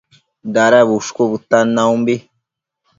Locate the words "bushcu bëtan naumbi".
0.89-2.15